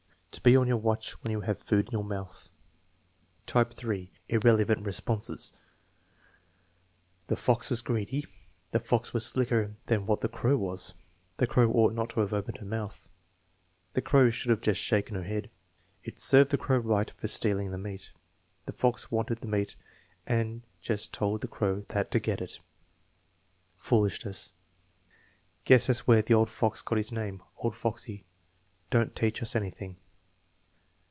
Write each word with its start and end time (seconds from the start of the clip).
"To 0.35 0.41
be 0.41 0.55
on 0.55 0.65
your 0.65 0.77
watch 0.77 1.21
when 1.21 1.31
you 1.31 1.41
have 1.41 1.59
food 1.59 1.87
in 1.87 1.91
your 1.91 2.05
mouth." 2.05 2.49
Type 3.45 3.69
(3), 3.71 4.09
irrelevant 4.29 4.85
responses: 4.85 5.53
"The 7.27 7.35
fox 7.35 7.69
was 7.69 7.81
greedy." 7.81 8.25
"The 8.71 8.79
fox 8.79 9.13
was 9.13 9.25
slicker 9.25 9.75
than 9.87 10.05
what 10.05 10.21
the 10.21 10.29
crow 10.29 10.55
was." 10.57 10.93
"The 11.37 11.47
crow 11.47 11.69
ought 11.73 11.93
not 11.93 12.11
to 12.11 12.21
have 12.21 12.31
opened 12.31 12.57
her 12.59 12.65
mouth." 12.65 13.09
"The 13.93 14.01
crow 14.01 14.29
should 14.29 14.47
just 14.63 14.65
have 14.65 14.77
shaken 14.77 15.15
her 15.15 15.25
head." 15.25 15.51
"It 16.01 16.17
served 16.17 16.51
the 16.51 16.57
crow 16.57 16.77
right 16.79 17.11
for 17.11 17.27
stealing 17.27 17.69
the 17.69 17.77
meat." 17.77 18.13
"The 18.67 18.71
fox 18.73 19.11
wanted 19.11 19.41
the 19.41 19.47
meat 19.49 19.75
and 20.25 20.63
just 20.79 21.13
told 21.13 21.41
the 21.41 21.47
crow 21.49 21.81
that 21.89 22.09
to 22.11 22.19
get 22.21 22.39
it." 22.41 22.61
"Fool 23.75 24.05
ishness." 24.05 24.53
"Guess 25.65 25.87
that's 25.87 26.07
where 26.07 26.21
the 26.21 26.33
old 26.33 26.49
fox 26.49 26.81
got 26.81 26.97
his 26.97 27.11
name 27.11 27.43
'Old 27.57 27.75
Foxy' 27.75 28.25
Don't 28.89 29.13
teach 29.13 29.43
us 29.43 29.57
anything." 29.57 29.97